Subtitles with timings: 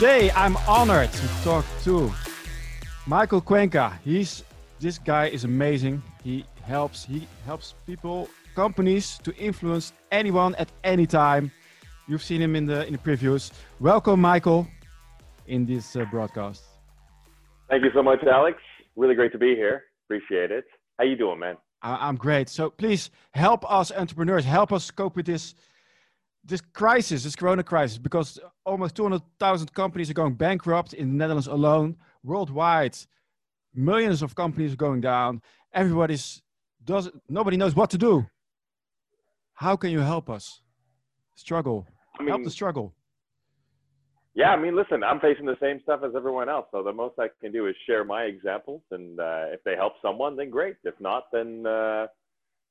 [0.00, 2.10] Today I'm honored to talk to
[3.06, 4.00] Michael Cuenca.
[4.02, 4.42] He's
[4.78, 6.02] this guy is amazing.
[6.24, 11.52] He helps he helps people, companies to influence anyone at any time.
[12.08, 13.52] You've seen him in the in the previews.
[13.78, 14.66] Welcome, Michael,
[15.46, 16.62] in this uh, broadcast.
[17.68, 18.56] Thank you so much, Alex.
[18.96, 19.82] Really great to be here.
[20.06, 20.64] Appreciate it.
[20.98, 21.58] How you doing, man?
[21.82, 22.48] I'm great.
[22.48, 25.54] So please help us entrepreneurs, help us cope with this
[26.44, 31.46] this crisis, this corona crisis, because almost 200,000 companies are going bankrupt in the Netherlands
[31.46, 31.96] alone.
[32.22, 32.96] Worldwide,
[33.74, 35.42] millions of companies are going down.
[35.72, 36.42] Everybody's
[36.84, 38.26] does nobody knows what to do.
[39.54, 40.62] How can you help us?
[41.34, 41.86] Struggle.
[42.18, 42.94] I mean, help the struggle.
[44.34, 46.66] Yeah, I mean, listen, I'm facing the same stuff as everyone else.
[46.70, 49.94] So the most I can do is share my examples, and uh, if they help
[50.00, 50.76] someone, then great.
[50.84, 52.06] If not, then uh,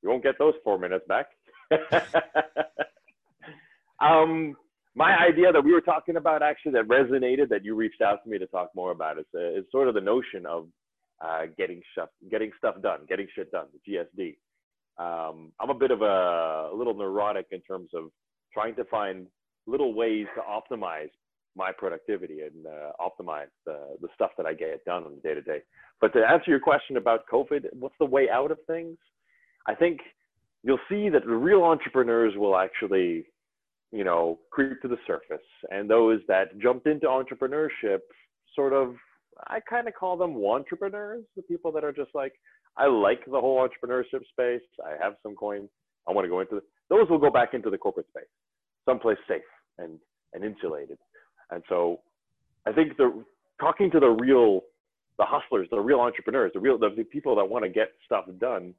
[0.02, 1.28] you won't get those four minutes back.
[4.02, 4.56] Um,
[4.96, 8.30] my idea that we were talking about actually that resonated that you reached out to
[8.30, 10.68] me to talk more about is, uh, is sort of the notion of
[11.22, 14.38] uh, getting stuff getting stuff done, getting shit done, the GSD.
[14.98, 18.06] Um, I'm a bit of a, a little neurotic in terms of
[18.54, 19.28] trying to find
[19.68, 21.10] little ways to optimize
[21.56, 25.34] my productivity and uh, optimize the, the stuff that I get done on the day
[25.34, 25.60] to day.
[26.02, 28.98] But to answer your question about COVID, what's the way out of things?
[29.68, 30.00] I think
[30.64, 33.26] you'll see that the real entrepreneurs will actually
[33.92, 35.46] you know, creep to the surface.
[35.72, 38.00] And those that jumped into entrepreneurship
[38.56, 38.96] sort of,
[39.48, 42.34] I kind of call them wantrepreneurs, the people that are just like,
[42.78, 44.62] I like the whole entrepreneurship space.
[44.86, 45.68] I have some coin.
[46.08, 48.30] I want to go into those will go back into the corporate space,
[48.86, 49.42] someplace safe
[49.78, 50.00] and,
[50.34, 50.98] and insulated.
[51.52, 52.00] And so
[52.66, 53.24] I think the
[53.60, 54.62] talking to the real,
[55.18, 58.26] the hustlers, the real entrepreneurs, the real, the, the people that want to get stuff
[58.40, 58.74] done,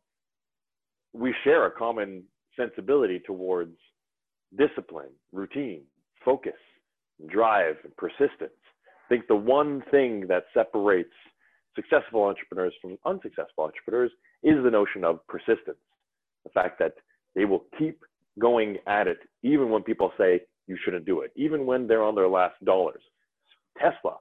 [1.12, 2.22] we share a common
[2.56, 3.76] sensibility towards
[4.56, 5.82] discipline, routine,
[6.24, 6.52] focus,
[7.28, 8.52] drive, and persistence.
[8.82, 11.12] I think the one thing that separates
[11.74, 14.10] successful entrepreneurs from unsuccessful entrepreneurs
[14.42, 15.78] is the notion of persistence.
[16.44, 16.94] The fact that
[17.34, 18.02] they will keep
[18.38, 22.14] going at it even when people say you shouldn't do it, even when they're on
[22.14, 23.02] their last dollars.
[23.78, 24.16] Tesla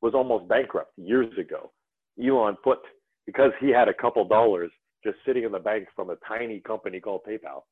[0.00, 1.72] was almost bankrupt years ago.
[2.22, 2.78] Elon put,
[3.26, 4.70] because he had a couple dollars
[5.02, 7.62] just sitting in the bank from a tiny company called PayPal,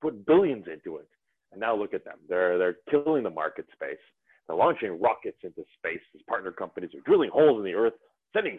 [0.00, 1.08] put billions into it.
[1.52, 2.18] And now look at them.
[2.28, 3.96] They're they're killing the market space.
[4.46, 6.00] They're launching rockets into space.
[6.12, 7.94] These partner companies are drilling holes in the earth,
[8.32, 8.58] sending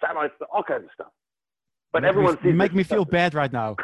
[0.00, 1.12] satellites, all kinds of stuff.
[1.92, 2.54] But make everyone me, sees.
[2.54, 3.76] Make me feel bad right now.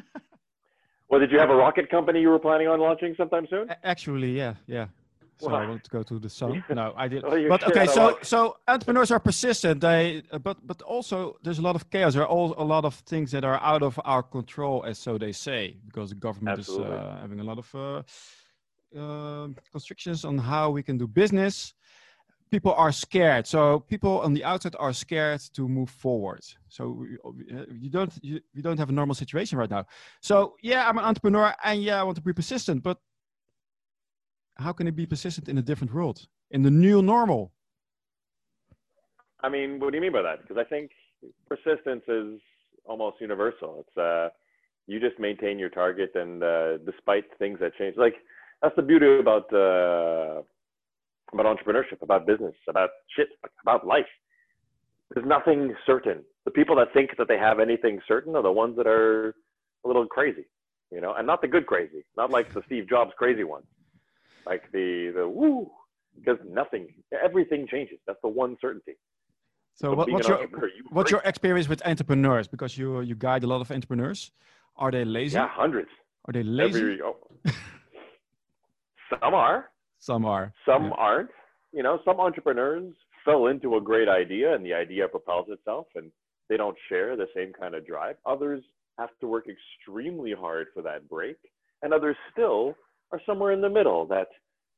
[1.08, 3.68] well, did you have a rocket company you were planning on launching sometime soon?
[3.84, 4.86] Actually, yeah, yeah.
[5.40, 6.64] So I want to go to the sun.
[6.70, 7.22] No, I did.
[7.22, 9.80] Well, but okay, so so entrepreneurs are persistent.
[9.80, 12.14] They uh, but but also there's a lot of chaos.
[12.14, 15.18] There are all a lot of things that are out of our control, as so
[15.18, 16.96] they say, because the government Absolutely.
[16.96, 18.02] is uh, having a lot of uh,
[18.98, 21.74] uh, constrictions on how we can do business.
[22.50, 23.46] People are scared.
[23.46, 26.40] So people on the outside are scared to move forward.
[26.68, 27.06] So
[27.84, 29.86] you don't you, you don't have a normal situation right now.
[30.20, 32.98] So yeah, I'm an entrepreneur, and yeah, I want to be persistent, but
[34.60, 37.52] how can it be persistent in a different world, in the new normal?
[39.42, 40.42] I mean, what do you mean by that?
[40.42, 40.90] Because I think
[41.48, 42.40] persistence is
[42.84, 43.84] almost universal.
[43.84, 44.28] It's uh,
[44.86, 48.14] you just maintain your target, and uh, despite things that change, like
[48.62, 50.42] that's the beauty about uh,
[51.32, 53.28] about entrepreneurship, about business, about shit,
[53.62, 54.10] about life.
[55.14, 56.22] There's nothing certain.
[56.44, 59.34] The people that think that they have anything certain are the ones that are
[59.84, 60.46] a little crazy,
[60.92, 63.66] you know, and not the good crazy, not like the Steve Jobs crazy ones
[64.46, 65.70] like the the woo,
[66.16, 66.88] because nothing,
[67.24, 67.98] everything changes.
[68.06, 68.96] That's the one certainty.
[69.74, 72.48] So, what, what's your you what's your experience with entrepreneurs?
[72.48, 74.30] Because you you guide a lot of entrepreneurs.
[74.76, 75.36] Are they lazy?
[75.36, 75.90] Yeah, hundreds.
[76.26, 76.80] Are they lazy?
[76.80, 77.16] Every, oh.
[79.10, 79.70] some are.
[79.98, 80.52] Some are.
[80.66, 80.90] Some yeah.
[80.96, 81.30] aren't.
[81.72, 82.92] You know, some entrepreneurs
[83.24, 86.10] fell into a great idea and the idea propels itself and
[86.48, 88.16] they don't share the same kind of drive.
[88.26, 88.62] Others
[88.98, 91.36] have to work extremely hard for that break.
[91.82, 92.74] And others still
[93.12, 94.28] are somewhere in the middle that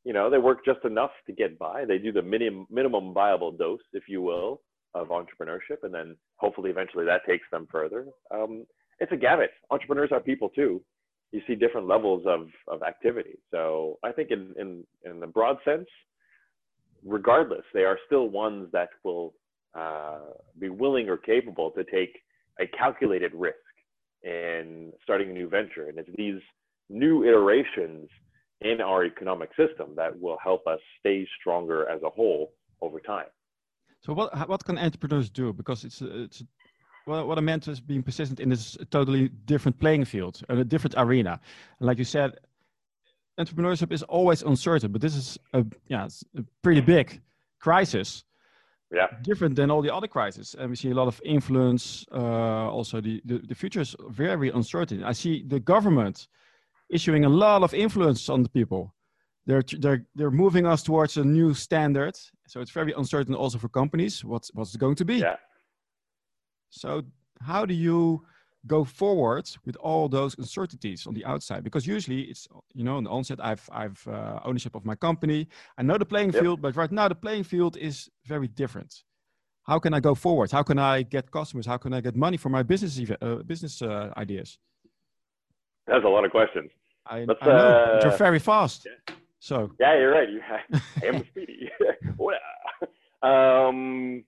[0.05, 1.85] you know they work just enough to get by.
[1.85, 4.61] They do the minimum minimum viable dose if you will
[4.95, 8.07] of entrepreneurship and then hopefully eventually that takes them further.
[8.31, 8.67] Um,
[9.01, 9.51] it's a gamut.
[9.71, 10.83] Entrepreneurs are people too.
[11.33, 13.39] You see different levels of, of activity.
[13.51, 15.89] So i think in, in, in the broad sense
[17.05, 19.35] regardless they are still ones that will
[19.75, 20.21] uh,
[20.59, 22.19] be willing or capable to take
[22.61, 23.57] a calculated risk
[24.23, 25.89] in starting a new venture.
[25.89, 26.41] And it's these
[26.91, 28.09] new iterations
[28.65, 33.27] in our economic system that will help us stay stronger as a whole over time.
[34.01, 35.53] So what what can entrepreneurs do?
[35.53, 36.43] Because it's it's
[37.07, 40.65] well, what I meant is being persistent in this totally different playing field, and a
[40.65, 41.41] different arena.
[41.79, 42.33] And like you said,
[43.39, 47.21] entrepreneurship is always uncertain, but this is a yeah, a pretty big
[47.61, 48.25] crisis.
[48.95, 49.07] Yeah.
[49.23, 52.05] Different than all the other crises, and we see a lot of influence.
[52.13, 55.03] Uh, also, the, the the future is very uncertain.
[55.03, 56.29] I see the government
[56.93, 58.95] issuing a lot of influence on the people.
[59.47, 62.17] They're they're they're moving us towards a new standard,
[62.47, 64.25] so it's very uncertain also for companies.
[64.25, 65.17] What's what's going to be?
[65.17, 65.37] Yeah.
[66.71, 67.03] So
[67.41, 68.25] how do you
[68.67, 73.05] go forward with all those uncertainties on the outside because usually it's you know on
[73.05, 75.49] the onset i've i've uh, ownership of my company
[75.79, 76.43] i know the playing yep.
[76.43, 79.03] field but right now the playing field is very different
[79.65, 82.37] how can i go forward how can i get customers how can i get money
[82.37, 84.59] for my business uh, business uh, ideas
[85.89, 86.25] that's a lot
[87.07, 89.15] i, I know, uh, you're very fast yeah.
[89.39, 91.71] so yeah you're right you, i am speedy
[93.23, 94.25] um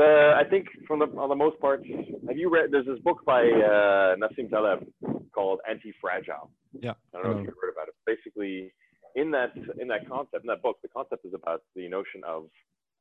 [0.00, 1.84] uh, I think from the on the most part,
[2.28, 2.70] have you read?
[2.70, 4.86] There's this book by uh, Nassim Taleb
[5.34, 6.50] called Anti-Fragile.
[6.80, 6.92] Yeah.
[7.14, 7.94] I don't know if you've heard about it.
[8.06, 8.72] Basically,
[9.16, 12.46] in that in that concept, in that book, the concept is about the notion of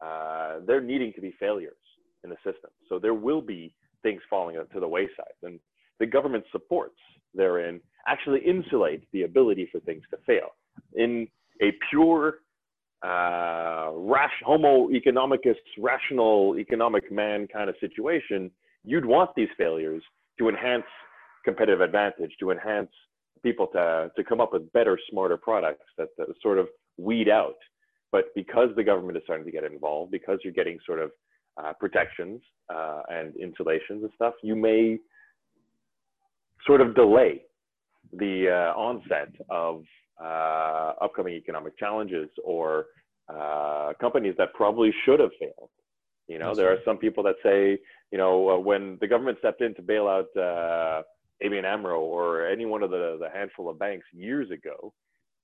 [0.01, 1.77] uh, there needing to be failures
[2.23, 2.71] in the system.
[2.87, 3.73] So there will be
[4.03, 5.59] things falling to the wayside, and
[5.99, 6.97] the government supports
[7.33, 10.55] therein actually insulate the ability for things to fail.
[10.95, 11.27] In
[11.61, 12.39] a pure
[13.03, 18.51] uh, rash, homo economicus, rational economic man kind of situation,
[18.83, 20.01] you'd want these failures
[20.37, 20.85] to enhance
[21.45, 22.89] competitive advantage, to enhance
[23.43, 26.67] people to, to come up with better, smarter products that, that sort of
[26.97, 27.55] weed out.
[28.11, 31.11] But because the government is starting to get involved, because you're getting sort of
[31.61, 32.41] uh, protections
[32.73, 34.97] uh, and insulations and stuff, you may
[36.65, 37.41] sort of delay
[38.13, 39.83] the uh, onset of
[40.21, 42.87] uh, upcoming economic challenges or
[43.29, 45.69] uh, companies that probably should have failed.
[46.27, 47.79] You know, there are some people that say,
[48.11, 51.01] you know, uh, when the government stepped in to bail out uh,
[51.43, 54.93] ABN AMRO or any one of the, the handful of banks years ago,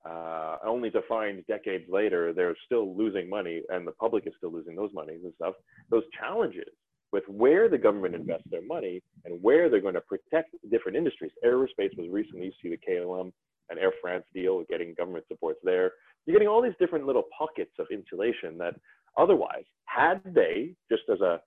[0.07, 4.51] uh, only to find decades later they're still losing money and the public is still
[4.51, 5.55] losing those monies and stuff.
[5.89, 6.69] Those challenges
[7.15, 11.31] with where the government invests their money and where they're going to protect different industries.
[11.45, 13.31] Aerospace was recently, you see the KLM
[13.69, 15.93] and Air France deal, getting government supports there.
[16.25, 18.73] You're getting all these different little pockets of insulation that
[19.17, 21.39] otherwise, had they, just as a,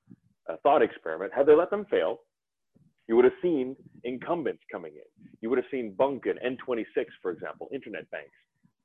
[0.49, 2.21] a thought experiment, had they let them fail,
[3.07, 5.29] you would have seen incumbents coming in.
[5.43, 8.33] You would have seen Bunq and N26, for example, internet banks,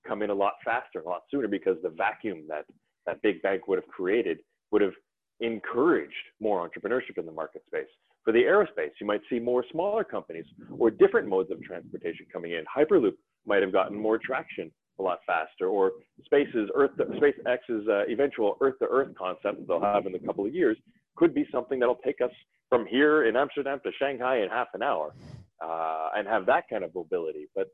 [0.05, 2.65] come in a lot faster, a lot sooner because the vacuum that
[3.05, 4.39] that big bank would have created
[4.71, 4.93] would have
[5.43, 7.87] encouraged more entrepreneurship in the market space.
[8.23, 10.45] For the aerospace, you might see more smaller companies
[10.79, 12.63] or different modes of transportation coming in.
[12.75, 15.91] Hyperloop might have gotten more traction a lot faster, or
[16.23, 20.77] Space's Earth, SpaceX's uh, eventual Earth-to-Earth concept they'll have in a couple of years
[21.15, 22.31] could be something that'll take us
[22.69, 25.13] from here in Amsterdam to Shanghai in half an hour,
[25.63, 27.47] uh, and have that kind of mobility.
[27.55, 27.67] But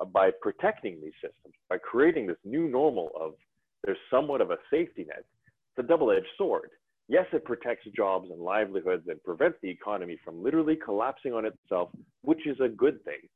[0.00, 3.32] uh, by protecting these systems, by creating this new normal of
[3.84, 5.24] there's somewhat of a safety net,
[5.76, 6.70] it's a double-edged sword
[7.08, 11.90] Yes, it protects jobs and livelihoods and prevents the economy from literally collapsing on itself,
[12.22, 13.28] which is a good thing.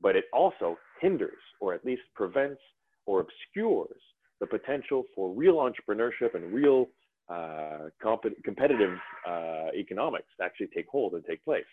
[0.00, 2.60] But it also hinders, or at least prevents
[3.06, 4.00] or obscures,
[4.40, 6.88] the potential for real entrepreneurship and real
[7.28, 11.64] uh, comp- competitive uh, economics to actually take hold and take place.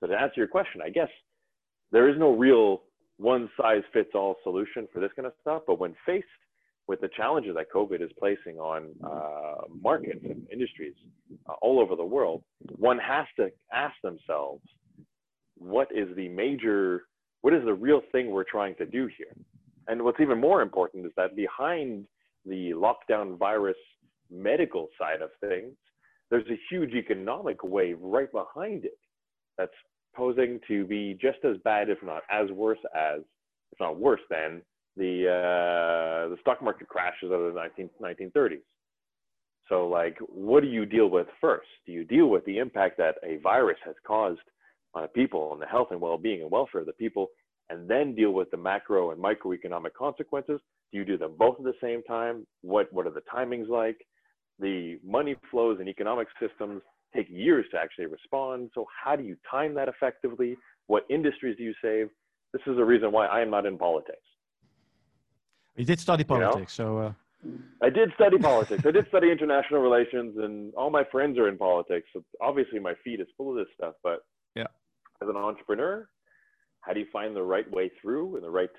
[0.00, 1.08] So, to answer your question, I guess
[1.90, 2.82] there is no real
[3.18, 5.62] one size fits all solution for this kind of stuff.
[5.66, 6.26] But when faced
[6.88, 10.94] with the challenges that COVID is placing on uh, markets and industries
[11.48, 12.42] uh, all over the world,
[12.76, 14.62] one has to ask themselves,
[15.56, 17.02] what is the major,
[17.40, 19.34] what is the real thing we're trying to do here?
[19.88, 22.06] And what's even more important is that behind
[22.44, 23.76] the lockdown virus
[24.30, 25.72] medical side of things,
[26.30, 28.98] there's a huge economic wave right behind it
[29.58, 29.72] that's
[30.14, 33.20] posing to be just as bad, if not as worse as,
[33.72, 34.62] if not worse than
[34.96, 38.62] the uh, the stock market crashes of the 19, 1930s.
[39.68, 41.68] So, like, what do you deal with first?
[41.86, 44.40] Do you deal with the impact that a virus has caused
[44.94, 47.28] on the people and the health and well-being and welfare of the people,
[47.68, 50.60] and then deal with the macro and microeconomic consequences?
[50.92, 52.46] Do you do them both at the same time?
[52.62, 53.98] What what are the timings like?
[54.58, 56.80] The money flows and economic systems
[57.14, 58.70] take years to actually respond.
[58.74, 60.56] So, how do you time that effectively?
[60.86, 62.08] What industries do you save?
[62.52, 64.22] This is the reason why I am not in politics.
[65.76, 66.90] You did study politics, you know?
[66.90, 66.98] so.
[66.98, 67.12] Uh...
[67.82, 68.82] I did study politics.
[68.86, 72.08] I did study international relations, and all my friends are in politics.
[72.12, 73.94] So obviously, my feed is full of this stuff.
[74.02, 74.66] But yeah,
[75.22, 76.08] as an entrepreneur,
[76.80, 78.70] how do you find the right way through and the right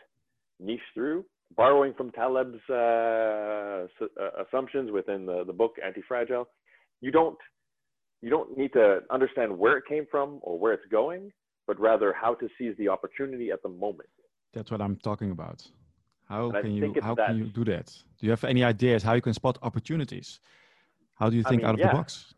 [0.60, 1.25] niche through?
[1.56, 2.74] Borrowing from Taleb's uh,
[4.01, 6.46] uh, assumptions within the, the book Anti-Fragile,
[7.00, 7.38] you don't
[8.22, 11.32] you don't need to understand where it came from or where it's going,
[11.68, 14.10] but rather how to seize the opportunity at the moment.
[14.54, 15.66] That's what I'm talking about.
[16.29, 17.27] How can you how that.
[17.27, 17.88] can you do that?
[18.19, 20.39] Do you have any ideas how you can spot opportunities?
[21.15, 21.88] How do you think I mean, out of yeah.
[21.88, 22.34] the box?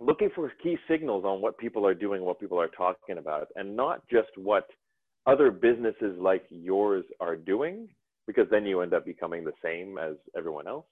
[0.00, 3.76] Looking for key signals on what people are doing, what people are talking about, and
[3.76, 4.66] not just what
[5.26, 7.88] other businesses like yours are doing,
[8.26, 10.86] because then you end up becoming the same as everyone else.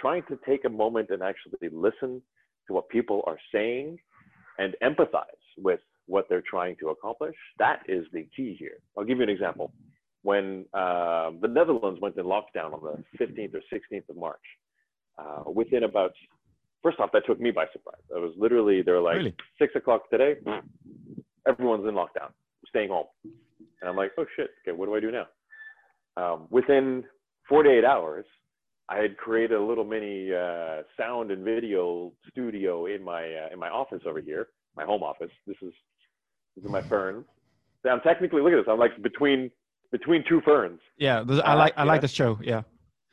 [0.00, 2.22] Trying to take a moment and actually listen
[2.66, 3.98] to what people are saying
[4.58, 5.24] and empathize
[5.58, 7.34] with what they're trying to accomplish.
[7.58, 8.78] That is the key here.
[8.96, 9.72] I'll give you an example.
[10.24, 14.40] When uh, the Netherlands went in lockdown on the 15th or 16th of March,
[15.18, 16.12] uh, within about,
[16.82, 18.00] first off, that took me by surprise.
[18.08, 19.36] It was literally, they were like, really?
[19.58, 20.36] six o'clock today,
[21.46, 22.30] everyone's in lockdown,
[22.68, 23.04] staying home.
[23.22, 25.26] And I'm like, oh shit, okay, what do I do now?
[26.16, 27.04] Um, within
[27.46, 28.24] 48 hours,
[28.88, 33.58] I had created a little mini uh, sound and video studio in my uh, in
[33.58, 35.30] my office over here, my home office.
[35.46, 35.72] This is
[36.56, 37.24] this is my ferns.
[37.90, 38.66] I'm technically look at this.
[38.68, 39.50] I'm like between
[39.94, 40.80] between two ferns.
[40.98, 42.36] Yeah, I like uh, I like the show.
[42.42, 42.62] Yeah.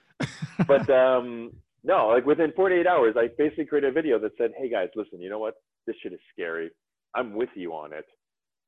[0.67, 1.51] but um,
[1.83, 5.21] no, like within 48 hours, I basically created a video that said, "Hey guys, listen.
[5.21, 5.53] You know what?
[5.85, 6.71] This shit is scary.
[7.13, 8.05] I'm with you on it.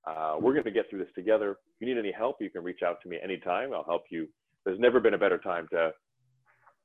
[0.06, 1.52] Uh, we're going to get through this together.
[1.52, 3.74] If you need any help, you can reach out to me anytime.
[3.74, 4.28] I'll help you.
[4.66, 5.92] There's never been a better time to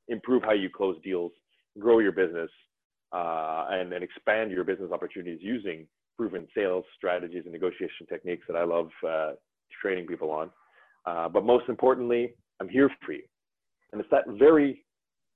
[0.07, 1.33] improve how you close deals,
[1.77, 2.49] grow your business,
[3.11, 5.85] uh, and, and expand your business opportunities using
[6.17, 9.31] proven sales strategies and negotiation techniques that I love uh,
[9.81, 10.49] training people on.
[11.05, 13.23] Uh, but most importantly, I'm here for you.
[13.91, 14.85] And it's that very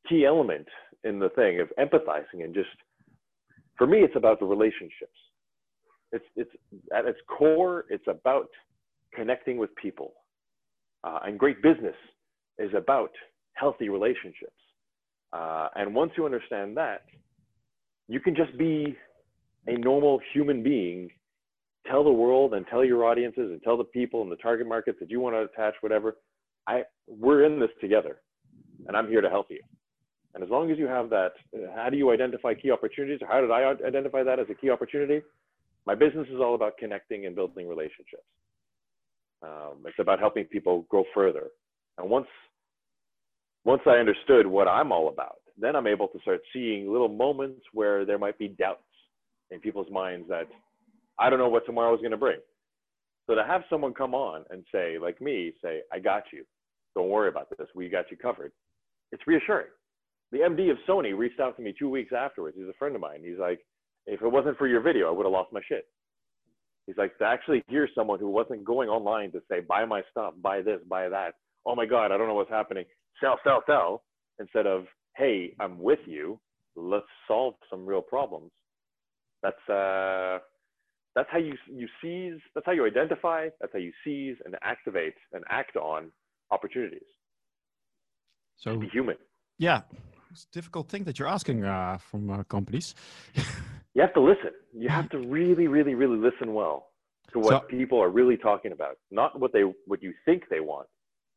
[0.07, 0.67] key element
[1.03, 2.69] in the thing of empathizing and just,
[3.77, 5.17] for me, it's about the relationships.
[6.11, 6.51] It's, it's
[6.95, 8.49] at its core, it's about
[9.15, 10.13] connecting with people.
[11.03, 11.95] Uh, and great business
[12.59, 13.11] is about
[13.53, 14.51] healthy relationships.
[15.31, 17.01] Uh, and once you understand that,
[18.07, 18.95] you can just be
[19.67, 21.09] a normal human being,
[21.87, 24.97] tell the world and tell your audiences and tell the people in the target markets
[24.99, 26.17] that you want to attach, whatever.
[26.67, 28.21] I we're in this together,
[28.87, 29.59] and I'm here to help you.
[30.33, 31.33] And as long as you have that,
[31.75, 34.69] how do you identify key opportunities, or how did I identify that as a key
[34.69, 35.21] opportunity?
[35.85, 38.23] My business is all about connecting and building relationships.
[39.43, 41.49] Um, it's about helping people grow further.
[41.97, 42.27] And once
[43.65, 47.61] once I understood what I'm all about, then I'm able to start seeing little moments
[47.73, 48.81] where there might be doubts
[49.51, 50.47] in people's minds that
[51.19, 52.39] I don't know what tomorrow is going to bring.
[53.27, 56.43] So to have someone come on and say, like me, say, I got you.
[56.95, 57.67] Don't worry about this.
[57.73, 58.51] We got you covered.
[59.11, 59.67] It's reassuring.
[60.31, 62.57] The MD of Sony reached out to me two weeks afterwards.
[62.57, 63.21] He's a friend of mine.
[63.23, 63.59] He's like,
[64.05, 65.85] if it wasn't for your video, I would have lost my shit.
[66.87, 70.33] He's like, to actually hear someone who wasn't going online to say, buy my stuff,
[70.41, 71.35] buy this, buy that.
[71.65, 72.83] Oh my God, I don't know what's happening
[73.21, 74.03] sell, sell, sell,
[74.39, 74.85] instead of,
[75.17, 76.39] hey, I'm with you.
[76.75, 78.51] Let's solve some real problems.
[79.41, 80.39] That's uh,
[81.15, 82.39] that's how you you seize.
[82.53, 83.49] That's how you identify.
[83.59, 86.11] That's how you seize and activate and act on
[86.51, 87.09] opportunities.
[88.57, 89.17] So be human.
[89.57, 89.81] Yeah,
[90.31, 92.95] it's a difficult thing that you're asking uh, from uh, companies.
[93.93, 94.51] you have to listen.
[94.73, 96.87] You have to really, really, really listen well
[97.33, 98.97] to what so, people are really talking about.
[99.11, 100.87] Not what they what you think they want,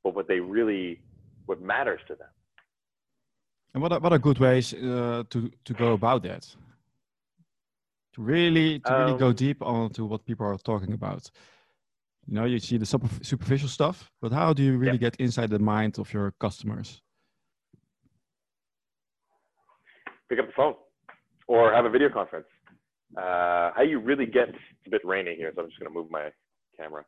[0.02, 1.02] but what they really
[1.44, 2.28] what matters to them.
[3.74, 6.46] And what are, what are good ways uh, to to go about that?
[8.16, 11.30] To really to um, really go um, deep onto what people are talking about.
[12.26, 15.10] You know, you see the superficial stuff, but how do you really yeah.
[15.10, 17.02] get inside the mind of your customers?
[20.28, 20.74] Pick up the phone
[21.46, 22.46] or have a video conference.
[23.16, 25.94] Uh, how you really get it's a bit rainy here, so I'm just going to
[25.94, 26.30] move my
[26.76, 27.04] camera.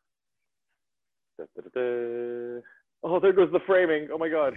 [1.38, 2.60] Da, da, da,
[3.02, 4.08] Oh, there goes the framing.
[4.12, 4.54] Oh my god.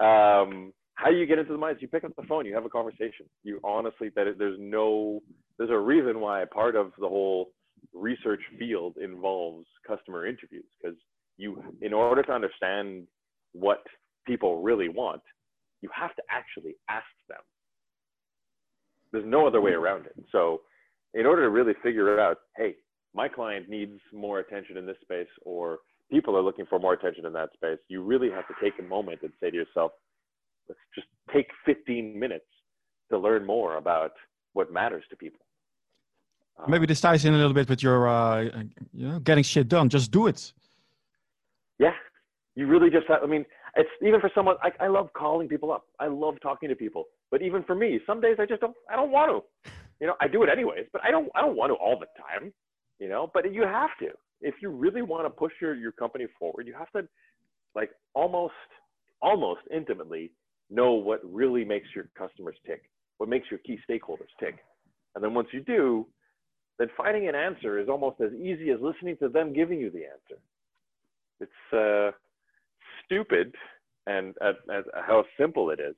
[0.48, 1.80] um, how do you get into the minds?
[1.80, 2.44] You pick up the phone.
[2.44, 3.26] You have a conversation.
[3.42, 5.22] You honestly that there's no
[5.56, 7.52] there's a reason why part of the whole
[7.94, 10.96] research field involves customer interviews because
[11.38, 13.06] you in order to understand
[13.52, 13.82] what
[14.26, 15.22] people really want,
[15.80, 17.40] you have to actually ask them.
[19.12, 20.14] There's no other way around it.
[20.30, 20.60] So,
[21.14, 22.76] in order to really figure out, hey,
[23.14, 25.78] my client needs more attention in this space or
[26.10, 28.82] people are looking for more attention in that space you really have to take a
[28.82, 29.92] moment and say to yourself
[30.70, 32.44] let's just take 15 minutes
[33.10, 34.12] to learn more about
[34.52, 35.40] what matters to people.
[36.68, 38.42] Maybe this ties in a little bit with your uh,
[38.92, 39.88] you know getting shit done.
[39.88, 40.52] Just do it.
[41.78, 41.94] Yeah.
[42.54, 43.44] You really just have, i mean
[43.76, 45.84] it's even for someone I, I love calling people up.
[45.98, 47.04] I love talking to people.
[47.30, 49.70] But even for me some days i just don't i don't want to.
[50.00, 52.10] You know i do it anyways but i don't i don't want to all the
[52.20, 52.52] time
[52.98, 54.10] you know but you have to.
[54.42, 57.08] If you really want to push your, your company forward you have to
[57.74, 58.52] like almost
[59.22, 60.32] almost intimately
[60.70, 62.82] know what really makes your customers tick
[63.18, 64.58] what makes your key stakeholders tick
[65.14, 66.06] and then once you do
[66.80, 70.04] then finding an answer is almost as easy as listening to them giving you the
[70.06, 70.40] answer.
[71.38, 72.10] It's uh,
[73.04, 73.54] stupid
[74.06, 75.94] and at, at how simple it is,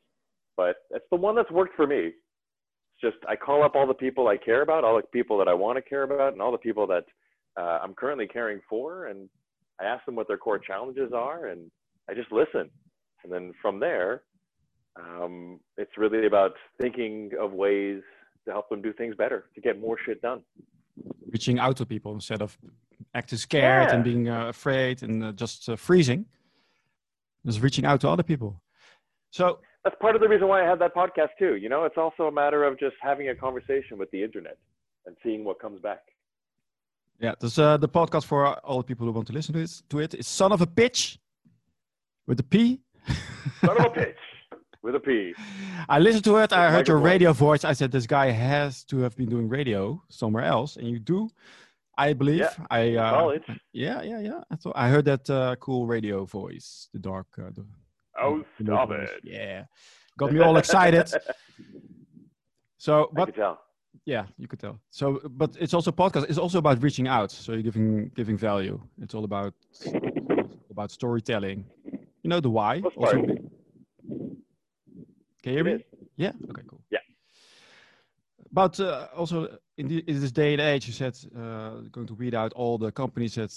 [0.57, 2.07] but it's the one that's worked for me.
[2.07, 5.47] It's just I call up all the people I care about, all the people that
[5.47, 7.05] I want to care about, and all the people that
[7.57, 9.29] uh, I'm currently caring for, and
[9.81, 11.71] I ask them what their core challenges are, and
[12.11, 12.69] I just listen.
[13.23, 14.23] And then from there,
[14.97, 18.03] um, it's really about thinking of ways
[18.45, 20.43] to help them do things better, to get more shit done.
[21.31, 22.59] Reaching out to people instead of
[23.15, 23.95] acting scared yeah.
[23.95, 26.27] and being uh, afraid and uh, just uh, freezing.
[27.47, 28.63] Just reaching out to other people.
[29.31, 31.57] So that's part of the reason why I had that podcast too.
[31.57, 34.59] You know, it's also a matter of just having a conversation with the internet
[35.07, 36.03] and seeing what comes back.
[37.19, 39.83] Yeah, dus uh, the podcast for all the people who want to listen to it,
[39.89, 41.19] to it is Son of a Pitch
[42.27, 42.81] with a P.
[43.61, 44.19] Son of a Pitch
[44.83, 45.35] with a P.
[45.89, 46.53] I listened to it.
[46.53, 47.65] I heard your radio voice.
[47.65, 50.77] I said, this guy has to have been doing radio somewhere else.
[50.77, 51.31] And you do,
[51.97, 52.41] I believe.
[52.41, 53.43] Yeah, I uh, college.
[53.73, 54.41] Yeah, yeah, yeah.
[54.51, 57.27] I, thought, I heard that uh, cool radio voice, the dark.
[57.39, 57.65] Uh, the,
[58.21, 59.21] oh, the stop it.
[59.23, 59.65] Yeah.
[60.19, 61.11] Got me all excited.
[62.77, 63.35] so, but
[64.05, 64.79] yeah, you could tell.
[64.91, 66.29] So, but it's also podcast.
[66.29, 67.31] It's also about reaching out.
[67.31, 68.81] So you're giving giving value.
[69.01, 69.55] It's all about
[70.71, 71.65] about storytelling.
[72.23, 72.83] You know the why.
[72.97, 73.25] Also,
[75.43, 75.85] can you hear me?
[76.17, 76.33] Yeah.
[76.51, 76.63] Okay.
[76.69, 76.81] Cool.
[76.91, 76.99] Yeah.
[78.53, 82.15] But uh, also in, the, in, this day and age, you said uh, going to
[82.15, 83.53] weed out all the companies that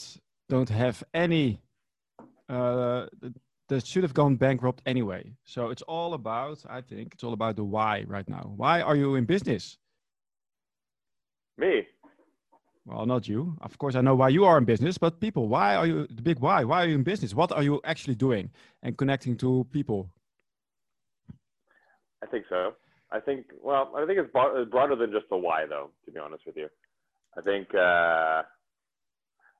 [0.47, 1.59] don't have any
[2.47, 3.07] uh,
[3.67, 5.31] that should have gone bankrupt anyway.
[5.43, 8.53] So it's all about, I think, it's all about the why right now.
[8.55, 9.77] Why are you in business?
[11.57, 11.87] Me.
[12.85, 13.57] Well, not you.
[13.61, 16.21] Of course, I know why you are in business, but people, why are you the
[16.21, 16.63] big why?
[16.63, 17.33] Why are you in business?
[17.33, 18.51] What are you actually doing
[18.83, 20.11] and connecting to people?
[22.25, 22.73] I think so.
[23.11, 26.43] I think, well, I think it's broader than just the why, though, to be honest
[26.45, 26.67] with you.
[27.37, 28.41] I think uh,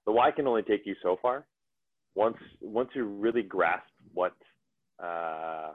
[0.05, 1.45] the why can only take you so far.
[2.15, 4.33] Once, once you really grasp what,
[5.03, 5.73] uh,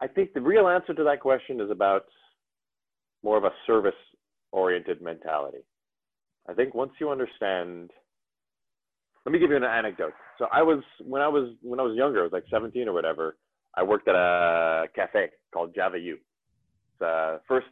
[0.00, 2.04] I think the real answer to that question is about
[3.24, 3.92] more of a service
[4.52, 5.64] oriented mentality.
[6.48, 7.90] I think once you understand,
[9.26, 10.12] let me give you an anecdote.
[10.38, 12.92] So I was, when I was, when I was younger, I was like 17 or
[12.92, 13.36] whatever,
[13.76, 16.14] I worked at a cafe called Java U.
[16.14, 17.66] It's the first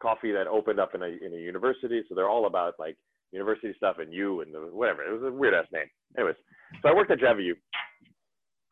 [0.00, 2.02] coffee that opened up in a in a university.
[2.08, 2.96] So they're all about like
[3.32, 5.02] university stuff and you and the, whatever.
[5.02, 5.86] It was a weird ass name.
[6.16, 6.36] Anyways,
[6.82, 7.54] so I worked at Java U,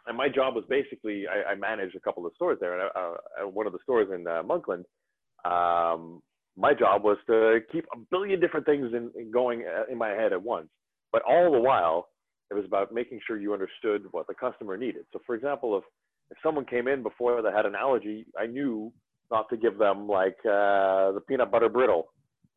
[0.06, 2.78] and my job was basically I, I managed a couple of stores there.
[2.78, 4.84] And uh, one of the stores in uh, Monkland,
[5.44, 6.22] um,
[6.56, 10.10] my job was to keep a billion different things in, in going uh, in my
[10.10, 10.68] head at once.
[11.12, 12.08] But all the while,
[12.50, 15.04] it was about making sure you understood what the customer needed.
[15.12, 15.84] So, for example, if
[16.34, 18.92] if someone came in before that had an allergy, I knew
[19.30, 22.08] not to give them like uh, the peanut butter brittle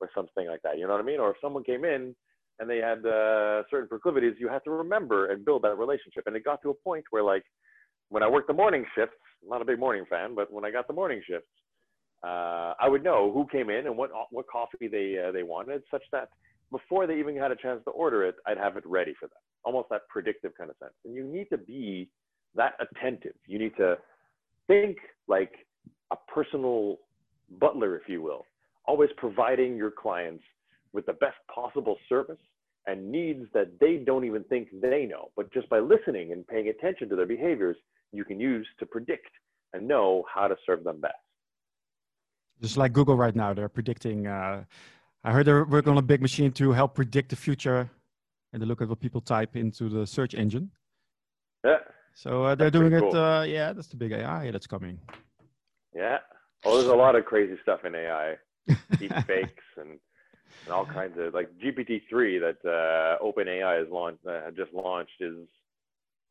[0.02, 0.78] or something like that.
[0.80, 1.20] You know what I mean?
[1.20, 2.16] Or if someone came in
[2.60, 6.24] and they had uh, certain proclivities, you have to remember and build that relationship.
[6.26, 7.44] And it got to a point where like
[8.10, 10.72] when I worked the morning shifts, I'm not a big morning fan, but when I
[10.72, 11.48] got the morning shifts,
[12.24, 15.84] uh, I would know who came in and what what coffee they uh, they wanted,
[15.92, 16.30] such that
[16.72, 19.38] before they even had a chance to order it, I'd have it ready for them.
[19.64, 20.94] Almost that predictive kind of sense.
[21.06, 22.10] And you need to be
[22.58, 23.36] that attentive.
[23.48, 23.98] You need to
[24.68, 25.54] think like
[26.12, 26.98] a personal
[27.60, 28.46] butler, if you will,
[28.86, 30.44] always providing your clients
[30.94, 32.40] with the best possible service
[32.86, 35.30] and needs that they don't even think they know.
[35.36, 37.78] But just by listening and paying attention to their behaviors,
[38.12, 39.30] you can use to predict
[39.74, 41.14] and know how to serve them best.
[42.62, 44.26] Just like Google right now, they're predicting.
[44.26, 44.64] Uh,
[45.24, 47.90] I heard they're working on a big machine to help predict the future
[48.54, 50.72] and to look at what people type into the search engine.
[51.66, 51.78] Yeah.
[52.18, 53.10] So uh, they're doing cool.
[53.10, 53.16] it.
[53.16, 55.00] Uh, yeah, that's the big AI that's coming.
[55.96, 56.18] Yeah.
[56.66, 58.38] Oh, there's a lot of crazy stuff in AI,
[58.98, 60.00] deep fakes and
[60.66, 65.22] and all kinds of like GPT three that uh, OpenAI has launched uh, just launched
[65.22, 65.48] is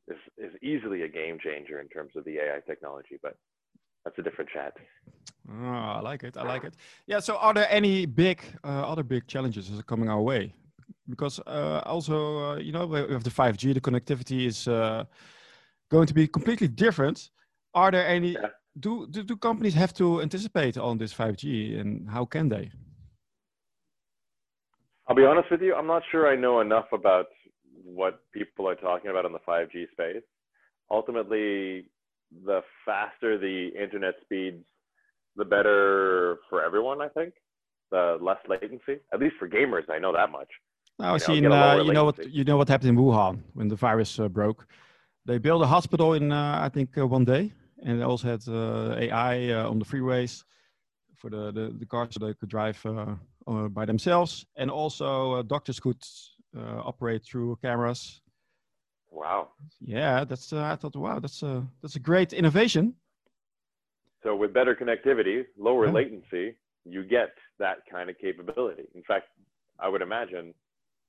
[0.08, 3.36] is is easily a game changer in terms of the AI technology, but
[4.04, 4.74] that's a different chat.
[5.48, 6.36] Oh, I like it.
[6.36, 6.74] I like it.
[7.06, 7.20] Yeah.
[7.20, 10.52] So, are there any big uh, other big challenges that are coming our way?
[11.08, 13.74] Because uh, also, uh, you know, we have the 5G.
[13.74, 15.04] The connectivity is uh,
[15.90, 17.30] going to be completely different.
[17.74, 18.32] Are there any?
[18.32, 18.48] Yeah.
[18.78, 22.70] Do, do do companies have to anticipate on this 5G, and how can they?
[25.08, 25.74] I'll be honest with you.
[25.74, 27.26] I'm not sure I know enough about
[27.84, 30.22] what people are talking about in the 5G space.
[30.90, 31.88] Ultimately,
[32.44, 34.64] the faster the internet speeds,
[35.36, 37.00] the better for everyone.
[37.00, 37.34] I think
[37.90, 39.88] the less latency, at least for gamers.
[39.88, 40.48] I know that much.
[40.98, 43.76] I was seeing, uh, you know what you know what happened in Wuhan when the
[43.76, 44.66] virus uh, broke
[45.26, 48.42] they built a hospital in uh, I think uh, one day, and they also had
[48.48, 50.44] uh, AI on the freeways
[51.16, 53.14] for the, the, the cars so they could drive uh,
[53.46, 54.46] uh, by themselves.
[54.56, 56.02] And also uh, doctors could
[56.56, 58.20] uh, operate through cameras.
[59.10, 59.48] Wow.
[59.80, 62.94] Yeah, that's uh, I thought, wow, that's a that's a great innovation.
[64.22, 65.92] So with better connectivity, lower yeah.
[65.92, 68.84] latency, you get that kind of capability.
[68.94, 69.26] In fact,
[69.78, 70.52] I would imagine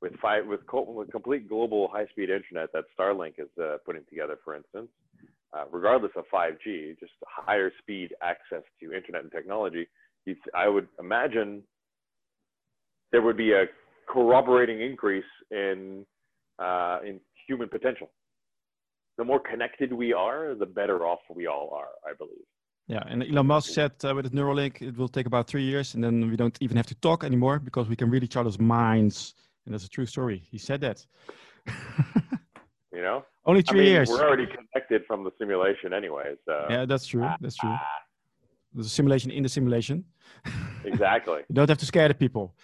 [0.01, 4.55] with five with, with complete global high-speed internet that Starlink is uh, putting together, for
[4.55, 4.89] instance,
[5.53, 9.88] uh, regardless of 5G, just higher speed access to internet and technology,
[10.53, 11.63] I would imagine
[13.12, 13.65] there would be a
[14.10, 16.05] corroborating increase in
[16.60, 18.10] uh, in human potential.
[19.17, 22.45] The more connected we are, the better off we all are, I believe.
[22.88, 26.03] Yeah, and Elon Musk said uh, with Neuralink, it will take about three years, and
[26.03, 29.33] then we don't even have to talk anymore because we can read each other's minds,
[29.67, 30.41] and that's a true story.
[30.49, 31.06] He said that.
[32.93, 34.10] you know, only three I mean, years.
[34.10, 36.36] We're already connected from the simulation, anyway.
[36.45, 37.30] So yeah, that's true.
[37.41, 37.75] That's true.
[38.73, 40.06] There's a simulation in the simulation.
[40.86, 41.39] Exactly.
[41.49, 42.56] you don't have to scare the people.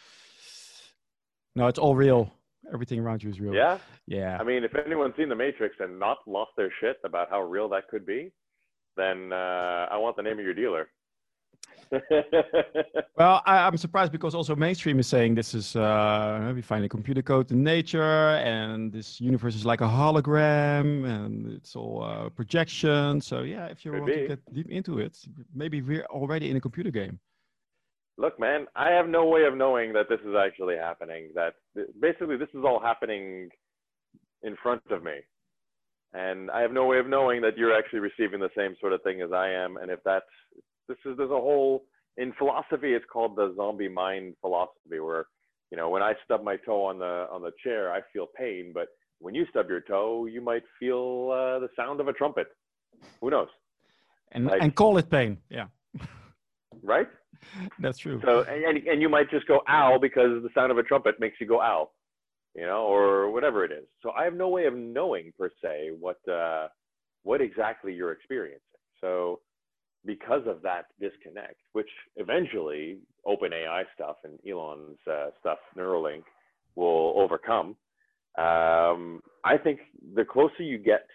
[1.56, 2.32] No, it's all real.
[2.74, 3.54] Everything around you is real.
[3.54, 3.80] Yeah.
[4.08, 4.38] Yeah.
[4.40, 7.68] I mean, if anyone's seen The Matrix and not lost their shit about how real
[7.70, 8.32] that could be,
[8.96, 10.88] then uh, I want the name of your dealer.
[13.18, 16.90] well, I, am surprised because also mainstream is saying this is uh, we find a
[16.90, 22.30] computer code in nature, and this universe is like a hologram, and it's all uh,
[22.30, 23.22] projection.
[23.22, 24.22] So yeah, if you Could want be.
[24.22, 25.18] to get deep into it,
[25.54, 27.20] maybe we're already in a computer game.
[28.18, 31.30] Look, man, I have no way of knowing that this is actually happening.
[31.36, 31.54] That
[32.00, 33.50] basically this is all happening
[34.44, 35.20] in front of me
[36.14, 39.02] and I have no way of knowing that you're actually receiving the same sort of
[39.02, 39.78] thing as I am.
[39.78, 40.26] And if that's
[40.88, 41.84] this is there's a whole
[42.18, 45.26] in philosophy it's called the zombie mind philosophy where
[45.72, 48.72] you know when I stub my toe on the on the chair I feel pain,
[48.74, 48.88] but
[49.20, 52.48] when you stub your toe you might feel uh, the sound of a trumpet.
[53.22, 53.50] Who knows?
[54.32, 55.68] And like, and call it pain, yeah.
[56.84, 57.08] right.
[57.80, 58.22] That's true.
[58.26, 61.38] So and and you might just go ow because the sound of a trumpet makes
[61.42, 61.90] you go ow
[62.56, 63.86] you know, or whatever it is.
[64.02, 66.68] So I have no way of knowing per se what uh,
[67.24, 68.62] what exactly you're experiencing.
[69.02, 69.40] So
[70.06, 76.24] because of that disconnect, which eventually OpenAI stuff and Elon's uh, stuff, Neuralink,
[76.76, 77.76] will overcome.
[78.38, 79.80] Um, I think
[80.16, 81.08] the closer you get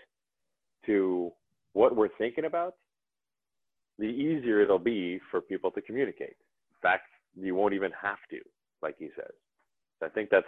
[0.86, 1.32] to
[1.72, 2.74] what we're thinking about,
[3.98, 6.36] the easier it'll be for people to communicate.
[6.70, 7.04] In fact,
[7.36, 8.38] you won't even have to,
[8.82, 9.32] like he says.
[10.02, 10.46] I think that's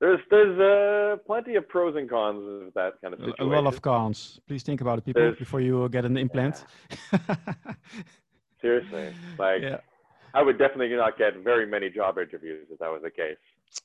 [0.00, 3.40] there's there's uh, plenty of pros and cons of that kind of situation.
[3.40, 4.40] A lot of cons.
[4.46, 6.64] Please think about it, people, there's, before you get an implant.
[7.12, 7.18] Yeah.
[8.60, 9.78] Seriously, like yeah.
[10.34, 13.36] I would definitely not get very many job interviews if that was the case.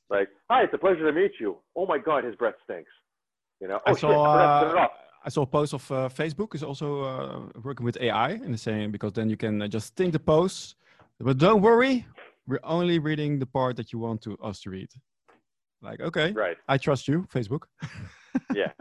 [0.09, 1.57] Like, hi, it's a pleasure to meet you.
[1.75, 2.91] Oh my God, his breath stinks.
[3.61, 4.87] You know, oh I saw, shit, uh,
[5.23, 8.91] I saw a post of uh, Facebook is also uh, working with AI and saying
[8.91, 10.75] because then you can uh, just think the post,
[11.19, 12.05] but don't worry,
[12.47, 14.89] we're only reading the part that you want to us to read.
[15.81, 16.57] Like, okay, right.
[16.67, 17.63] I trust you, Facebook.
[18.53, 18.71] yeah,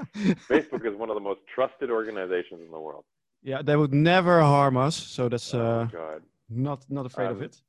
[0.48, 3.04] Facebook is one of the most trusted organizations in the world.
[3.42, 6.22] Yeah, they would never harm us, so that's oh, uh, God.
[6.50, 7.60] not not afraid I'm of it.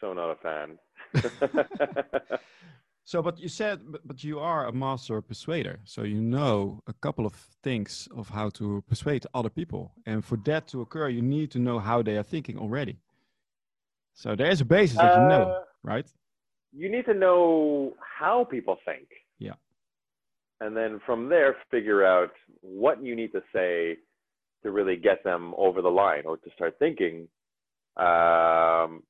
[0.00, 0.78] So not a fan.
[3.04, 6.92] so, but you said, but, but you are a master persuader, so you know a
[6.92, 11.22] couple of things of how to persuade other people, and for that to occur, you
[11.22, 12.98] need to know how they are thinking already.
[14.14, 16.06] So there is a basis that you know, uh, right?
[16.72, 19.08] You need to know how people think.
[19.38, 19.54] Yeah.
[20.60, 23.96] And then from there, figure out what you need to say
[24.62, 27.28] to really get them over the line or to start thinking
[27.96, 29.02] um,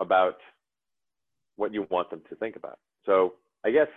[0.00, 0.36] about
[1.56, 2.78] what you want them to think about.
[3.06, 3.88] So I guess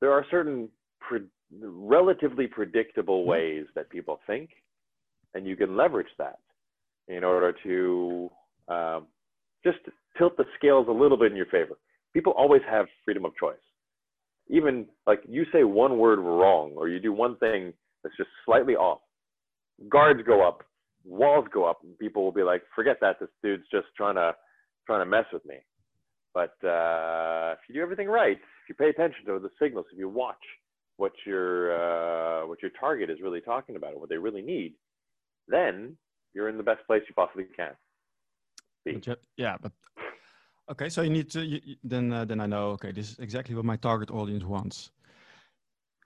[0.00, 0.68] there are certain
[1.00, 1.26] pre-
[1.60, 4.50] relatively predictable ways that people think,
[5.34, 6.38] and you can leverage that
[7.08, 8.30] in order to
[8.68, 9.06] um,
[9.64, 9.78] just
[10.16, 11.76] tilt the scales a little bit in your favor
[12.12, 13.56] people always have freedom of choice.
[14.48, 18.74] Even like you say one word wrong or you do one thing that's just slightly
[18.74, 19.00] off,
[19.88, 20.64] guards go up,
[21.04, 23.20] walls go up, and people will be like, "Forget that.
[23.20, 24.34] This dude's just trying to
[24.86, 25.56] trying to mess with me."
[26.34, 29.98] But uh, if you do everything right, if you pay attention to the signals, if
[29.98, 30.36] you watch
[30.96, 34.74] what your uh, what your target is really talking about, what they really need,
[35.48, 35.96] then
[36.34, 37.72] you're in the best place you possibly can.
[38.84, 39.00] Be.
[39.36, 39.72] Yeah, but
[40.70, 42.70] Okay, so you need to you, then uh, then I know.
[42.70, 44.90] Okay, this is exactly what my target audience wants.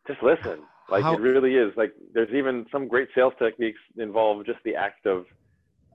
[0.07, 0.61] Just listen.
[0.88, 1.14] Like How?
[1.14, 1.72] it really is.
[1.77, 5.27] Like there's even some great sales techniques involve just the act of